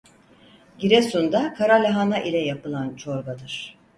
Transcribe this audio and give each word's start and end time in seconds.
Giresun'da 0.79 1.53
karalahana 1.53 2.21
ile 2.21 2.37
yapılan 2.37 2.95
çorbadır. 2.95 3.77